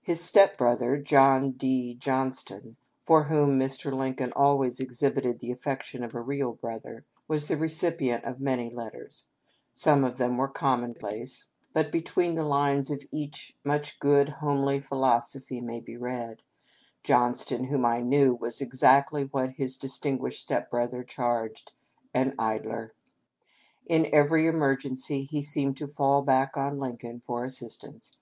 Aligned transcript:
His 0.00 0.22
step 0.24 0.56
brother, 0.56 0.96
John 0.96 1.50
D. 1.50 1.94
Johnston, 1.96 2.76
for 3.04 3.24
whom 3.24 3.60
Mr. 3.60 3.92
Lincoln 3.92 4.32
always 4.34 4.80
exhibited 4.80 5.38
the 5.38 5.52
affection 5.52 6.02
of 6.02 6.14
a 6.14 6.20
real 6.22 6.54
brother, 6.54 7.04
was 7.28 7.46
the 7.46 7.56
recip 7.56 8.00
ient 8.00 8.22
of 8.24 8.40
many 8.40 8.70
letters. 8.70 9.26
Some 9.70 10.02
of 10.02 10.16
them 10.16 10.38
were 10.38 10.48
commonplace, 10.48 11.44
but 11.74 11.92
613 11.92 11.92
6l4 11.92 11.92
APPENDIX. 11.92 12.14
between 12.14 12.34
the 12.42 12.48
lines 12.48 12.90
of 12.90 13.04
each 13.12 13.56
much 13.62 13.98
good, 14.00 14.28
homely 14.30 14.80
philosophy 14.80 15.60
may 15.60 15.80
be 15.80 15.98
read. 15.98 16.40
Johnston, 17.02 17.64
whom 17.64 17.84
I 17.84 18.00
knew, 18.00 18.32
was 18.34 18.62
exactly 18.62 19.24
what 19.24 19.50
his 19.50 19.76
dis 19.76 19.98
tinguished 19.98 20.38
step 20.40 20.70
brother 20.70 21.04
charged— 21.04 21.72
an 22.14 22.34
idler. 22.38 22.94
In 23.86 24.08
every 24.10 24.46
emer 24.46 24.74
gency 24.74 25.26
he 25.28 25.42
seemed 25.42 25.76
to 25.76 25.86
fall 25.86 26.22
back 26.22 26.56
on 26.56 26.78
Lincoln 26.78 27.20
for 27.20 27.44
assistance. 27.44 28.16